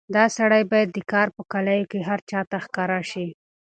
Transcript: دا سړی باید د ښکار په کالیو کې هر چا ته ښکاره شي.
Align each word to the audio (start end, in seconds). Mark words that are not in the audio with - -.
دا 0.15 0.25
سړی 0.37 0.63
باید 0.71 0.89
د 0.91 0.97
ښکار 1.05 1.27
په 1.35 1.41
کالیو 1.51 1.89
کې 1.91 1.99
هر 2.09 2.19
چا 2.29 2.39
ته 2.49 2.57
ښکاره 2.65 2.99
شي. 3.11 3.27